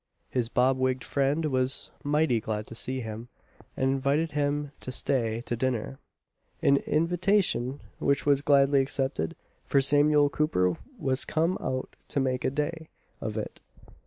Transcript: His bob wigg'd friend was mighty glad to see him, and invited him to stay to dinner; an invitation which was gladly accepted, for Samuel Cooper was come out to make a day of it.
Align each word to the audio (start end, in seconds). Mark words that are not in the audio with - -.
His 0.31 0.49
bob 0.49 0.79
wigg'd 0.79 1.03
friend 1.03 1.45
was 1.45 1.91
mighty 2.03 2.39
glad 2.39 2.65
to 2.65 2.73
see 2.73 3.01
him, 3.01 3.27
and 3.77 3.91
invited 3.91 4.31
him 4.31 4.71
to 4.79 4.91
stay 4.91 5.41
to 5.45 5.55
dinner; 5.55 5.99
an 6.59 6.77
invitation 6.77 7.81
which 7.99 8.25
was 8.25 8.41
gladly 8.41 8.81
accepted, 8.81 9.35
for 9.63 9.79
Samuel 9.79 10.31
Cooper 10.31 10.75
was 10.97 11.23
come 11.23 11.55
out 11.61 11.95
to 12.07 12.19
make 12.19 12.43
a 12.43 12.49
day 12.49 12.89
of 13.21 13.37
it. 13.37 13.61